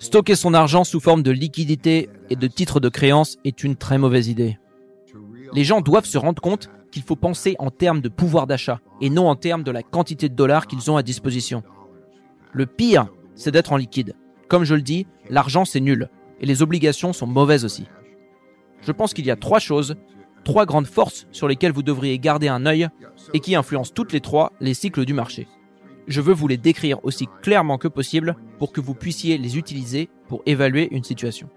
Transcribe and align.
Stocker 0.00 0.36
son 0.36 0.54
argent 0.54 0.84
sous 0.84 1.00
forme 1.00 1.24
de 1.24 1.32
liquidité 1.32 2.08
et 2.30 2.36
de 2.36 2.46
titres 2.46 2.78
de 2.78 2.88
créance 2.88 3.36
est 3.44 3.64
une 3.64 3.74
très 3.74 3.98
mauvaise 3.98 4.28
idée. 4.28 4.58
Les 5.54 5.64
gens 5.64 5.80
doivent 5.80 6.04
se 6.04 6.18
rendre 6.18 6.40
compte 6.40 6.70
qu'il 6.92 7.02
faut 7.02 7.16
penser 7.16 7.56
en 7.58 7.70
termes 7.70 8.00
de 8.00 8.08
pouvoir 8.08 8.46
d'achat 8.46 8.80
et 9.00 9.10
non 9.10 9.28
en 9.28 9.34
termes 9.34 9.64
de 9.64 9.72
la 9.72 9.82
quantité 9.82 10.28
de 10.28 10.34
dollars 10.34 10.68
qu'ils 10.68 10.90
ont 10.90 10.96
à 10.96 11.02
disposition. 11.02 11.64
Le 12.52 12.66
pire, 12.66 13.08
c'est 13.34 13.50
d'être 13.50 13.72
en 13.72 13.76
liquide. 13.76 14.14
Comme 14.46 14.64
je 14.64 14.76
le 14.76 14.82
dis, 14.82 15.06
l'argent 15.30 15.64
c'est 15.64 15.80
nul 15.80 16.08
et 16.40 16.46
les 16.46 16.62
obligations 16.62 17.12
sont 17.12 17.26
mauvaises 17.26 17.64
aussi. 17.64 17.86
Je 18.82 18.92
pense 18.92 19.12
qu'il 19.12 19.26
y 19.26 19.32
a 19.32 19.36
trois 19.36 19.58
choses, 19.58 19.96
trois 20.44 20.64
grandes 20.64 20.86
forces 20.86 21.26
sur 21.32 21.48
lesquelles 21.48 21.72
vous 21.72 21.82
devriez 21.82 22.18
garder 22.20 22.46
un 22.46 22.66
œil 22.66 22.88
et 23.34 23.40
qui 23.40 23.56
influencent 23.56 23.92
toutes 23.92 24.12
les 24.12 24.20
trois 24.20 24.52
les 24.60 24.74
cycles 24.74 25.04
du 25.04 25.12
marché 25.12 25.48
je 26.08 26.20
veux 26.20 26.32
vous 26.32 26.48
les 26.48 26.56
décrire 26.56 27.04
aussi 27.04 27.28
clairement 27.42 27.78
que 27.78 27.86
possible 27.86 28.36
pour 28.58 28.72
que 28.72 28.80
vous 28.80 28.94
puissiez 28.94 29.38
les 29.38 29.58
utiliser 29.58 30.08
pour 30.26 30.42
évaluer 30.46 30.88
une 30.90 31.04
situation. 31.04 31.48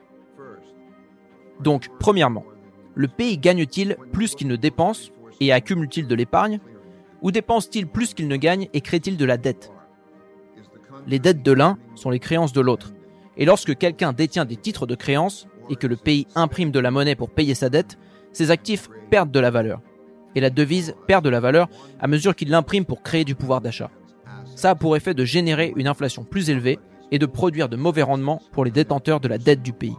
Donc, 1.62 1.90
premièrement, 2.00 2.46
le 2.94 3.08
pays 3.08 3.38
gagne-t-il 3.38 3.96
plus 4.12 4.36
qu'il 4.36 4.48
ne 4.48 4.56
dépense 4.56 5.12
et 5.40 5.52
accumule-t-il 5.52 6.08
de 6.08 6.16
l'épargne 6.16 6.60
ou 7.22 7.32
dépense-t-il 7.32 7.88
plus 7.88 8.14
qu'il 8.14 8.28
ne 8.28 8.36
gagne 8.36 8.68
et 8.74 8.82
crée-t-il 8.82 9.16
de 9.16 9.26
la 9.26 9.38
dette? 9.38 9.72
Les 11.08 11.20
dettes 11.20 11.44
de 11.44 11.52
l'un 11.52 11.78
sont 11.96 12.10
les 12.10 12.20
créances 12.20 12.54
de 12.54 12.62
l'autre. 12.62 12.94
Et 13.38 13.46
lorsque 13.46 13.78
quelqu'un 13.78 14.12
détient 14.12 14.46
des 14.46 14.58
titres 14.58 14.86
de 14.86 14.96
créance 14.96 15.48
et 15.70 15.76
que 15.76 15.88
le 15.88 15.96
pays 15.96 16.28
imprime 16.36 16.72
de 16.72 16.80
la 16.80 16.92
monnaie 16.92 17.16
pour 17.16 17.30
payer 17.30 17.56
sa 17.56 17.70
dette, 17.70 17.98
ses 18.34 18.52
actifs 18.52 18.90
perdent 19.10 19.32
de 19.32 19.40
la 19.40 19.52
valeur. 19.52 19.82
Et 20.36 20.42
la 20.42 20.50
devise 20.50 20.96
perd 21.08 21.24
de 21.24 21.30
la 21.30 21.40
valeur 21.40 21.70
à 22.00 22.08
mesure 22.08 22.36
qu'il 22.36 22.50
l'imprime 22.50 22.86
pour 22.86 23.02
créer 23.02 23.24
du 23.24 23.36
pouvoir 23.36 23.62
d'achat. 23.62 23.92
Ça 24.56 24.72
a 24.72 24.76
pour 24.76 24.96
effet 24.96 25.14
de 25.14 25.26
générer 25.26 25.74
une 25.76 25.88
inflation 25.88 26.24
plus 26.24 26.50
élevée 26.50 26.80
et 27.12 27.20
de 27.20 27.26
produire 27.26 27.70
de 27.70 27.76
mauvais 27.76 28.04
rendements 28.04 28.42
pour 28.52 28.66
les 28.66 28.72
détenteurs 28.72 29.20
de 29.20 29.28
la 29.28 29.38
dette 29.38 29.62
du 29.62 29.74
pays. 29.74 29.96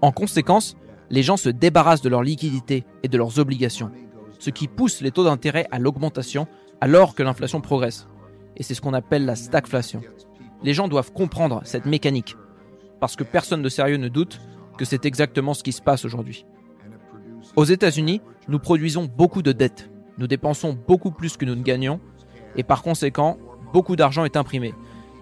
En 0.00 0.10
conséquence, 0.10 0.76
les 1.10 1.22
gens 1.22 1.36
se 1.36 1.48
débarrassent 1.48 2.02
de 2.02 2.08
leurs 2.08 2.22
liquidités 2.22 2.84
et 3.02 3.08
de 3.08 3.18
leurs 3.18 3.38
obligations, 3.38 3.90
ce 4.38 4.50
qui 4.50 4.66
pousse 4.66 5.00
les 5.00 5.12
taux 5.12 5.24
d'intérêt 5.24 5.68
à 5.70 5.78
l'augmentation 5.78 6.46
alors 6.80 7.14
que 7.14 7.22
l'inflation 7.22 7.60
progresse. 7.60 8.08
Et 8.56 8.62
c'est 8.62 8.74
ce 8.74 8.80
qu'on 8.80 8.94
appelle 8.94 9.24
la 9.24 9.36
stagflation. 9.36 10.02
Les 10.62 10.74
gens 10.74 10.88
doivent 10.88 11.12
comprendre 11.12 11.60
cette 11.64 11.86
mécanique, 11.86 12.36
parce 13.00 13.16
que 13.16 13.24
personne 13.24 13.62
de 13.62 13.68
sérieux 13.68 13.96
ne 13.96 14.08
doute 14.08 14.40
que 14.78 14.84
c'est 14.84 15.06
exactement 15.06 15.54
ce 15.54 15.62
qui 15.62 15.72
se 15.72 15.82
passe 15.82 16.04
aujourd'hui. 16.04 16.46
Aux 17.56 17.64
États-Unis, 17.64 18.20
nous 18.48 18.58
produisons 18.58 19.04
beaucoup 19.04 19.42
de 19.42 19.52
dettes. 19.52 19.90
Nous 20.18 20.26
dépensons 20.26 20.76
beaucoup 20.86 21.10
plus 21.10 21.36
que 21.36 21.44
nous 21.44 21.54
ne 21.54 21.62
gagnons 21.62 22.00
et 22.56 22.62
par 22.62 22.82
conséquent, 22.82 23.38
beaucoup 23.72 23.96
d'argent 23.96 24.24
est 24.24 24.36
imprimé, 24.36 24.74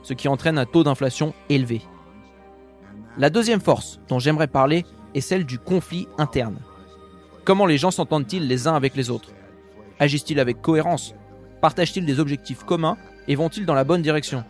ce 0.02 0.14
qui 0.14 0.28
entraîne 0.28 0.58
un 0.58 0.66
taux 0.66 0.84
d'inflation 0.84 1.34
élevé. 1.48 1.82
La 3.18 3.30
deuxième 3.30 3.60
force 3.60 4.00
dont 4.08 4.18
j'aimerais 4.18 4.46
parler 4.46 4.84
est 5.14 5.20
celle 5.20 5.44
du 5.44 5.58
conflit 5.58 6.08
interne. 6.18 6.58
Comment 7.44 7.66
les 7.66 7.78
gens 7.78 7.90
s'entendent-ils 7.90 8.46
les 8.46 8.68
uns 8.68 8.74
avec 8.74 8.94
les 8.94 9.10
autres? 9.10 9.30
Agissent-ils 9.98 10.40
avec 10.40 10.62
cohérence? 10.62 11.14
Partagent-ils 11.60 12.06
des 12.06 12.20
objectifs 12.20 12.64
communs? 12.64 12.96
Et 13.28 13.34
vont-ils 13.34 13.66
dans 13.66 13.74
la 13.74 13.84
bonne 13.84 14.02
direction? 14.02 14.44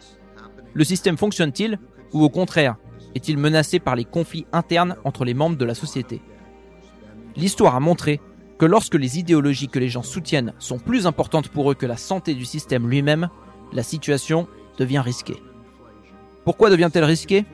Le 0.75 0.85
système 0.85 1.17
fonctionne-t-il? 1.17 1.79
Ou 2.13 2.23
au 2.23 2.29
contraire 2.29 2.77
est-il 3.15 3.39
menacé 3.39 3.81
par 3.81 3.97
les 3.97 4.05
conflits 4.05 4.47
internes 4.53 4.97
entre 5.05 5.25
les 5.25 5.35
membres 5.35 5.57
de 5.57 5.65
la 5.65 5.75
société? 5.75 6.23
L'histoire 7.37 7.75
a 7.75 7.81
montré 7.81 8.21
que 8.61 8.67
lorsque 8.67 8.95
les 8.95 9.19
idéologies 9.19 9.69
que 9.69 9.79
les 9.79 9.89
gens 9.89 10.03
soutiennent 10.03 10.53
sont 10.59 10.79
plus 10.79 11.07
importantes 11.07 11.49
pour 11.49 11.71
eux 11.71 11.75
que 11.75 11.87
la 11.87 11.97
santé 11.97 12.35
du 12.35 12.45
système 12.45 12.91
lui-même, 12.91 13.31
la 13.73 13.83
situation 13.83 14.49
devient 14.77 14.99
risquée. 14.99 15.43
Pourquoi 16.45 16.69
devient-elle 16.69 17.05
risquée? 17.05 17.47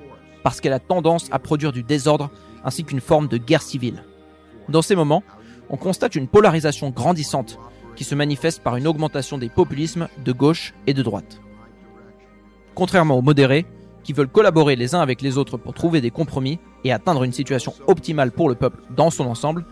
Parce 0.42 0.60
qu'elle 0.60 0.72
a 0.72 0.80
tendance 0.80 1.28
à 1.30 1.38
produire 1.38 1.70
du 1.70 1.84
désordre 1.84 2.28
ainsi 2.64 2.82
qu'une 2.82 3.00
forme 3.00 3.28
de 3.28 3.36
guerre 3.36 3.62
civile. 3.62 4.02
Dans 4.68 4.82
ces 4.82 4.96
moments, 4.96 5.22
on 5.70 5.76
constate 5.76 6.16
une 6.16 6.26
polarisation 6.26 6.90
grandissante 6.90 7.60
qui 7.94 8.02
se 8.02 8.16
manifeste 8.16 8.64
par 8.64 8.74
une 8.74 8.88
augmentation 8.88 9.38
des 9.38 9.48
populismes 9.48 10.08
de 10.24 10.32
gauche 10.32 10.74
et 10.88 10.92
de 10.92 11.04
droite. 11.04 11.40
Contrairement 12.74 13.16
aux 13.16 13.22
modérés, 13.22 13.64
qui 14.02 14.12
veulent 14.12 14.26
collaborer 14.26 14.74
les 14.74 14.96
uns 14.96 15.00
avec 15.00 15.22
les 15.22 15.38
autres 15.38 15.56
pour 15.56 15.72
trouver 15.72 16.00
des 16.00 16.10
compromis 16.10 16.58
et 16.82 16.90
atteindre 16.90 17.22
une 17.22 17.32
situation 17.32 17.74
optimale 17.86 18.32
pour 18.32 18.48
le 18.48 18.56
peuple 18.56 18.82
dans 18.90 19.10
son 19.10 19.26
ensemble, 19.26 19.64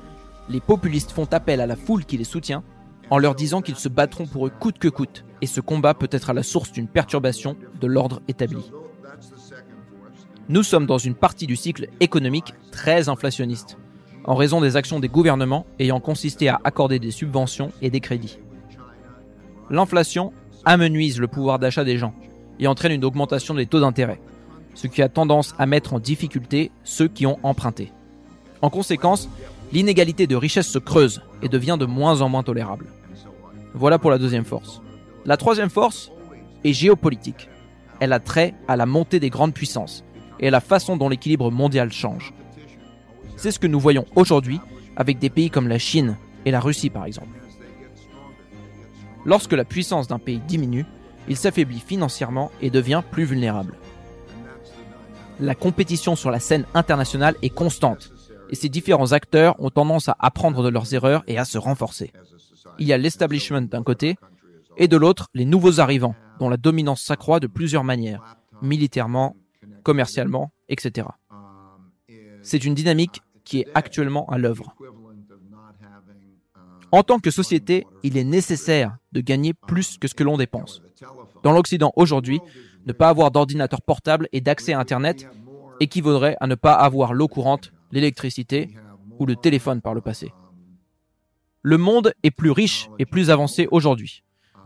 les 0.48 0.60
populistes 0.60 1.10
font 1.10 1.28
appel 1.32 1.60
à 1.60 1.66
la 1.66 1.76
foule 1.76 2.04
qui 2.04 2.16
les 2.16 2.24
soutient 2.24 2.62
en 3.10 3.18
leur 3.18 3.34
disant 3.34 3.60
qu'ils 3.60 3.76
se 3.76 3.88
battront 3.88 4.26
pour 4.26 4.46
eux 4.46 4.50
coûte 4.50 4.78
que 4.78 4.88
coûte, 4.88 5.24
et 5.40 5.46
ce 5.46 5.60
combat 5.60 5.94
peut 5.94 6.08
être 6.10 6.30
à 6.30 6.32
la 6.32 6.42
source 6.42 6.72
d'une 6.72 6.88
perturbation 6.88 7.56
de 7.80 7.86
l'ordre 7.86 8.22
établi. 8.28 8.70
Nous 10.48 10.62
sommes 10.62 10.86
dans 10.86 10.98
une 10.98 11.14
partie 11.14 11.46
du 11.46 11.56
cycle 11.56 11.88
économique 12.00 12.54
très 12.70 13.08
inflationniste, 13.08 13.78
en 14.24 14.34
raison 14.34 14.60
des 14.60 14.76
actions 14.76 15.00
des 15.00 15.08
gouvernements 15.08 15.66
ayant 15.78 16.00
consisté 16.00 16.48
à 16.48 16.60
accorder 16.64 16.98
des 16.98 17.10
subventions 17.10 17.72
et 17.82 17.90
des 17.90 18.00
crédits. 18.00 18.38
L'inflation 19.70 20.32
amenuise 20.64 21.20
le 21.20 21.28
pouvoir 21.28 21.58
d'achat 21.58 21.84
des 21.84 21.98
gens 21.98 22.14
et 22.58 22.66
entraîne 22.66 22.92
une 22.92 23.04
augmentation 23.04 23.54
des 23.54 23.66
taux 23.66 23.80
d'intérêt, 23.80 24.20
ce 24.74 24.86
qui 24.86 25.02
a 25.02 25.08
tendance 25.08 25.54
à 25.58 25.66
mettre 25.66 25.94
en 25.94 25.98
difficulté 25.98 26.70
ceux 26.84 27.08
qui 27.08 27.26
ont 27.26 27.38
emprunté. 27.42 27.92
En 28.62 28.70
conséquence, 28.70 29.28
l'inégalité 29.74 30.28
de 30.28 30.36
richesse 30.36 30.68
se 30.68 30.78
creuse 30.78 31.20
et 31.42 31.48
devient 31.48 31.76
de 31.78 31.84
moins 31.84 32.22
en 32.22 32.28
moins 32.28 32.44
tolérable. 32.44 32.86
Voilà 33.74 33.98
pour 33.98 34.12
la 34.12 34.18
deuxième 34.18 34.44
force. 34.44 34.80
La 35.24 35.36
troisième 35.36 35.68
force 35.68 36.12
est 36.62 36.72
géopolitique. 36.72 37.48
Elle 37.98 38.12
a 38.12 38.20
trait 38.20 38.54
à 38.68 38.76
la 38.76 38.86
montée 38.86 39.18
des 39.18 39.30
grandes 39.30 39.52
puissances 39.52 40.04
et 40.38 40.46
à 40.46 40.52
la 40.52 40.60
façon 40.60 40.96
dont 40.96 41.08
l'équilibre 41.08 41.50
mondial 41.50 41.92
change. 41.92 42.32
C'est 43.36 43.50
ce 43.50 43.58
que 43.58 43.66
nous 43.66 43.80
voyons 43.80 44.06
aujourd'hui 44.14 44.60
avec 44.96 45.18
des 45.18 45.28
pays 45.28 45.50
comme 45.50 45.66
la 45.66 45.78
Chine 45.78 46.16
et 46.44 46.52
la 46.52 46.60
Russie 46.60 46.90
par 46.90 47.04
exemple. 47.04 47.36
Lorsque 49.24 49.54
la 49.54 49.64
puissance 49.64 50.06
d'un 50.06 50.20
pays 50.20 50.40
diminue, 50.46 50.86
il 51.28 51.36
s'affaiblit 51.36 51.80
financièrement 51.80 52.52
et 52.60 52.70
devient 52.70 53.02
plus 53.10 53.24
vulnérable. 53.24 53.74
La 55.40 55.56
compétition 55.56 56.14
sur 56.14 56.30
la 56.30 56.38
scène 56.38 56.64
internationale 56.74 57.34
est 57.42 57.48
constante 57.48 58.13
et 58.50 58.54
ces 58.54 58.68
différents 58.68 59.12
acteurs 59.12 59.54
ont 59.58 59.70
tendance 59.70 60.08
à 60.08 60.16
apprendre 60.18 60.62
de 60.62 60.68
leurs 60.68 60.94
erreurs 60.94 61.22
et 61.26 61.38
à 61.38 61.44
se 61.44 61.58
renforcer. 61.58 62.12
Il 62.78 62.86
y 62.86 62.92
a 62.92 62.98
l'establishment 62.98 63.62
d'un 63.62 63.82
côté, 63.82 64.16
et 64.76 64.88
de 64.88 64.96
l'autre, 64.96 65.28
les 65.34 65.44
nouveaux 65.44 65.80
arrivants, 65.80 66.14
dont 66.38 66.48
la 66.48 66.56
dominance 66.56 67.02
s'accroît 67.02 67.40
de 67.40 67.46
plusieurs 67.46 67.84
manières, 67.84 68.36
militairement, 68.62 69.36
commercialement, 69.82 70.50
etc. 70.68 71.08
C'est 72.42 72.64
une 72.64 72.74
dynamique 72.74 73.22
qui 73.44 73.60
est 73.60 73.68
actuellement 73.74 74.26
à 74.26 74.38
l'œuvre. 74.38 74.74
En 76.90 77.02
tant 77.02 77.18
que 77.18 77.30
société, 77.30 77.86
il 78.02 78.16
est 78.16 78.24
nécessaire 78.24 78.96
de 79.12 79.20
gagner 79.20 79.52
plus 79.52 79.98
que 79.98 80.08
ce 80.08 80.14
que 80.14 80.22
l'on 80.22 80.36
dépense. 80.36 80.82
Dans 81.42 81.52
l'Occident 81.52 81.92
aujourd'hui, 81.96 82.40
ne 82.86 82.92
pas 82.92 83.08
avoir 83.08 83.30
d'ordinateur 83.30 83.82
portable 83.82 84.28
et 84.32 84.40
d'accès 84.40 84.72
à 84.72 84.80
Internet 84.80 85.28
équivaudrait 85.80 86.36
à 86.40 86.46
ne 86.46 86.54
pas 86.54 86.74
avoir 86.74 87.12
l'eau 87.12 87.28
courante 87.28 87.72
l'électricité 87.94 88.70
ou 89.18 89.24
le 89.24 89.36
téléphone 89.36 89.80
par 89.80 89.94
le 89.94 90.00
passé. 90.00 90.32
Le 91.62 91.78
monde 91.78 92.12
est 92.24 92.32
plus 92.32 92.50
riche 92.50 92.90
et 92.98 93.06
plus 93.06 93.30
avancé 93.30 93.68
aujourd'hui. 93.70 94.22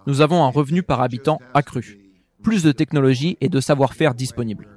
Nous 0.06 0.22
avons 0.22 0.42
un 0.42 0.48
revenu 0.48 0.82
par 0.82 1.02
habitant 1.02 1.38
accru, 1.52 2.00
plus 2.42 2.62
de 2.62 2.72
technologies 2.72 3.36
et 3.40 3.50
de 3.50 3.60
savoir-faire 3.60 4.14
disponibles. 4.14 4.68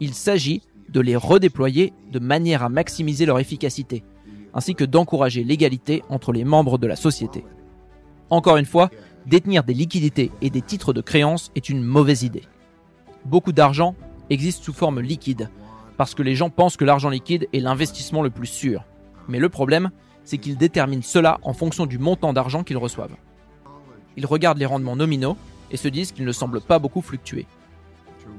Il 0.00 0.12
s'agit 0.12 0.62
de 0.88 1.00
les 1.00 1.16
redéployer 1.16 1.92
de 2.12 2.18
manière 2.18 2.64
à 2.64 2.68
maximiser 2.68 3.24
leur 3.24 3.38
efficacité, 3.38 4.02
ainsi 4.52 4.74
que 4.74 4.84
d'encourager 4.84 5.44
l'égalité 5.44 6.02
entre 6.08 6.32
les 6.32 6.44
membres 6.44 6.78
de 6.78 6.86
la 6.86 6.96
société. 6.96 7.44
Encore 8.30 8.56
une 8.56 8.66
fois, 8.66 8.90
détenir 9.26 9.62
des 9.62 9.74
liquidités 9.74 10.32
et 10.42 10.50
des 10.50 10.62
titres 10.62 10.92
de 10.92 11.00
créance 11.00 11.52
est 11.54 11.68
une 11.68 11.82
mauvaise 11.82 12.24
idée. 12.24 12.44
Beaucoup 13.24 13.52
d'argent 13.52 13.94
existe 14.28 14.64
sous 14.64 14.72
forme 14.72 15.00
liquide, 15.00 15.50
parce 15.96 16.14
que 16.14 16.22
les 16.22 16.34
gens 16.34 16.50
pensent 16.50 16.76
que 16.76 16.84
l'argent 16.84 17.08
liquide 17.08 17.48
est 17.52 17.60
l'investissement 17.60 18.22
le 18.22 18.30
plus 18.30 18.46
sûr. 18.46 18.84
Mais 19.28 19.38
le 19.38 19.48
problème, 19.48 19.90
c'est 20.24 20.38
qu'ils 20.38 20.56
déterminent 20.56 21.02
cela 21.02 21.38
en 21.42 21.52
fonction 21.52 21.86
du 21.86 21.98
montant 21.98 22.32
d'argent 22.32 22.64
qu'ils 22.64 22.76
reçoivent. 22.76 23.16
Ils 24.16 24.26
regardent 24.26 24.58
les 24.58 24.66
rendements 24.66 24.96
nominaux 24.96 25.36
et 25.70 25.76
se 25.76 25.88
disent 25.88 26.12
qu'ils 26.12 26.24
ne 26.24 26.32
semblent 26.32 26.60
pas 26.60 26.78
beaucoup 26.78 27.02
fluctuer. 27.02 27.46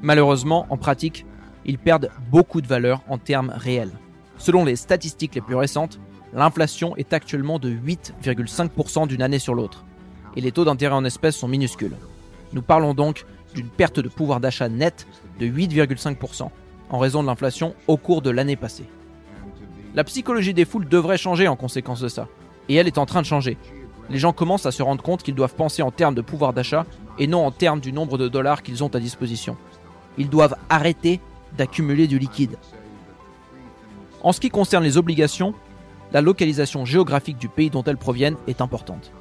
Malheureusement, 0.02 0.68
en 0.70 0.78
pratique, 0.78 1.26
ils 1.66 1.78
perdent 1.78 2.10
beaucoup 2.30 2.62
de 2.62 2.68
valeur 2.68 3.02
en 3.08 3.18
termes 3.18 3.54
réels. 3.56 3.92
Selon 4.38 4.66
les 4.66 4.76
statistiques 4.76 5.36
les 5.36 5.42
plus 5.42 5.56
récentes, 5.56 6.00
l'inflation 6.34 6.96
est 6.98 7.14
actuellement 7.14 7.60
de 7.60 7.72
8,5% 7.72 9.08
d'une 9.08 9.22
année 9.22 9.40
sur 9.40 9.56
l'autre, 9.56 9.86
et 10.36 10.42
les 10.42 10.52
taux 10.52 10.66
d'intérêt 10.66 10.96
en 10.96 11.06
espèces 11.06 11.36
sont 11.36 11.48
minuscules. 11.48 11.96
Nous 12.54 12.62
parlons 12.62 12.94
donc 12.94 13.26
d'une 13.56 13.70
perte 13.70 14.00
de 14.00 14.10
pouvoir 14.10 14.40
d'achat 14.40 14.70
net 14.70 15.08
de 15.40 15.48
8,5%, 15.48 16.50
en 16.90 17.00
raison 17.00 17.22
de 17.22 17.28
l'inflation 17.28 17.76
au 17.88 17.98
cours 17.98 18.22
de 18.22 18.30
l'année 18.30 18.56
passée. 18.56 18.86
La 19.96 20.04
psychologie 20.04 20.54
des 20.54 20.66
foules 20.66 20.88
devrait 20.88 21.18
changer 21.18 21.48
en 21.48 21.56
conséquence 21.56 22.02
de 22.02 22.08
ça, 22.08 22.28
et 22.70 22.76
elle 22.76 22.88
est 22.88 22.98
en 22.98 23.06
train 23.06 23.22
de 23.22 23.26
changer. 23.26 23.58
Les 24.10 24.20
gens 24.20 24.34
commencent 24.34 24.66
à 24.66 24.72
se 24.72 24.84
rendre 24.84 25.04
compte 25.04 25.24
qu'ils 25.24 25.36
doivent 25.36 25.56
penser 25.56 25.82
en 25.82 25.92
termes 25.92 26.16
de 26.16 26.22
pouvoir 26.22 26.54
d'achat 26.54 26.86
et 27.20 27.28
non 27.28 27.46
en 27.46 27.52
termes 27.52 27.80
du 27.80 27.92
nombre 27.92 28.18
de 28.18 28.28
dollars 28.28 28.64
qu'ils 28.64 28.84
ont 28.84 28.94
à 28.96 29.00
disposition. 29.00 29.58
Ils 30.18 30.30
doivent 30.30 30.56
arrêter 30.70 31.20
d'accumuler 31.58 32.08
du 32.08 32.20
liquide. 32.20 32.58
En 34.24 34.32
ce 34.32 34.40
qui 34.40 34.50
concerne 34.50 34.84
les 34.84 34.98
obligations, 34.98 35.54
la 36.14 36.22
localisation 36.22 36.86
géographique 36.86 37.38
du 37.38 37.50
pays 37.50 37.70
dont 37.70 37.84
elles 37.84 37.98
proviennent 37.98 38.38
est 38.48 38.62
importante. 38.62 39.12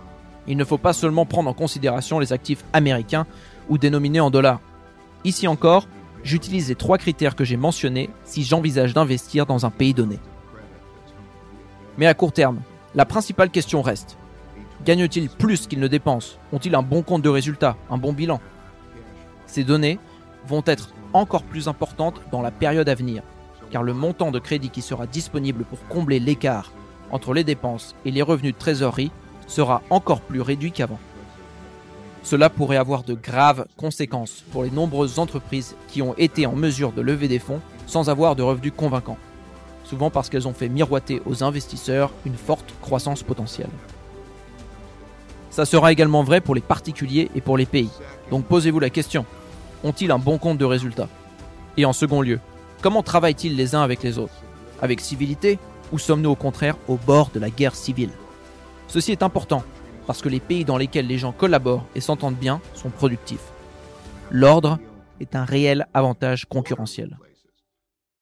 Il 0.47 0.57
ne 0.57 0.65
faut 0.65 0.79
pas 0.79 0.93
seulement 0.93 1.27
prendre 1.27 1.51
en 1.51 1.55
considération 1.55 2.19
les 2.19 2.33
actifs 2.33 2.65
américains 2.73 3.27
ou 3.69 3.79
dénominés 3.79 4.21
en 4.21 4.31
dollars. 4.31 4.61
Ici 5.25 5.49
encore, 5.49 5.89
j'utilise 6.27 6.69
les 6.69 6.75
trois 6.75 6.99
critères 6.99 7.37
que 7.37 7.45
j'ai 7.45 7.57
mentionnés 7.57 8.11
si 8.25 8.43
j'envisage 8.43 8.93
d'investir 8.93 9.47
dans 9.47 9.65
un 9.65 9.71
pays 9.71 9.95
donné. 9.95 10.19
Mais 11.99 12.07
à 12.07 12.15
court 12.15 12.33
terme, 12.33 12.61
la 12.95 13.05
principale 13.05 13.51
question 13.51 13.81
reste 13.81 14.19
gagnent-ils 14.85 15.31
plus 15.31 15.67
qu'ils 15.67 15.81
ne 15.81 15.89
dépensent 15.89 16.37
Ont-ils 16.53 16.75
un 16.75 16.83
bon 16.83 17.03
compte 17.03 17.23
de 17.23 17.29
résultat, 17.29 17.77
un 17.91 17.97
bon 17.97 18.13
bilan? 18.13 18.41
Ces 19.47 19.65
données 19.65 19.99
vont 20.47 20.63
être 20.67 20.91
encore 21.13 21.45
plus 21.45 21.69
importantes 21.69 22.21
dans 22.31 22.43
la 22.43 22.51
période 22.51 22.89
à 22.89 22.95
venir, 22.95 23.23
car 23.71 23.83
le 23.83 23.95
montant 23.95 24.31
de 24.31 24.39
crédit 24.39 24.71
qui 24.71 24.83
sera 24.83 25.07
disponible 25.07 25.65
pour 25.65 25.79
combler 25.89 26.21
l'écart 26.21 26.73
entre 27.11 27.35
les 27.35 27.45
dépenses 27.45 27.95
et 28.05 28.11
les 28.11 28.23
revenus 28.23 28.53
de 28.53 28.59
trésorerie 28.59 29.13
sera 29.47 29.83
encore 29.91 30.21
plus 30.21 30.41
réduit 30.41 30.73
qu'avant. 30.73 30.99
Cela 32.27 32.51
pourrait 32.51 32.77
avoir 32.77 33.05
de 33.05 33.15
graves 33.15 33.67
conséquences 33.77 34.43
pour 34.51 34.65
les 34.65 34.71
nombreuses 34.73 35.21
entreprises 35.21 35.77
qui 35.87 36.03
ont 36.03 36.17
été 36.19 36.45
en 36.45 36.57
mesure 36.57 36.91
de 36.91 37.01
lever 37.01 37.29
des 37.29 37.39
fonds 37.39 37.61
sans 37.87 38.11
avoir 38.11 38.35
de 38.35 38.43
revenus 38.43 38.73
convaincants, 38.77 39.17
souvent 39.85 40.11
parce 40.11 40.29
qu'elles 40.29 40.49
ont 40.49 40.53
fait 40.53 40.69
miroiter 40.69 41.23
aux 41.25 41.45
investisseurs 41.45 42.11
une 42.25 42.35
forte 42.35 42.75
croissance 42.83 43.23
potentielle. 43.23 43.71
Ça 45.51 45.65
sera 45.65 45.93
également 45.93 46.25
vrai 46.25 46.41
pour 46.41 46.57
les 46.57 46.61
particuliers 46.61 47.31
et 47.37 47.41
pour 47.41 47.57
les 47.57 47.65
pays. 47.65 47.93
Donc 48.33 48.45
posez-vous 48.47 48.81
la 48.81 48.91
question, 48.91 49.25
ont-ils 49.85 50.11
un 50.11 50.19
bon 50.19 50.39
compte 50.39 50.59
de 50.59 50.65
résultats? 50.65 51.09
Et 51.77 51.85
en 51.85 51.93
second 51.93 52.23
lieu, 52.23 52.41
comment 52.83 53.05
travaillent-ils 53.05 53.55
les 53.55 53.77
uns 53.77 53.83
avec 53.83 54.03
les 54.03 54.19
autres? 54.19 54.43
Avec 54.83 55.01
civilité 55.01 55.61
ou 55.93 56.01
sommes-nous 56.01 56.31
au 56.31 56.35
contraire 56.35 56.77
au 56.89 56.97
bord 56.97 57.31
de 57.33 57.39
la 57.39 57.51
guerre 57.51 57.77
civile? 57.77 58.11
Ceci 58.89 59.13
est 59.13 59.23
important 59.23 59.63
parce 60.07 60.23
que 60.23 60.29
les 60.29 60.41
pays 60.41 60.65
dans 60.65 60.77
lesquels 60.77 61.07
les 61.07 61.19
gens 61.19 61.33
collaborent 61.33 61.87
et 61.95 62.01
s'entendent 62.01 62.37
bien 62.37 62.61
sont 62.75 62.91
productifs. 62.91 63.53
L'ordre 64.31 64.79
est 65.21 65.35
un 65.35 65.45
réel 65.45 65.87
avantage 65.95 66.47
concurrentiel. 66.47 67.17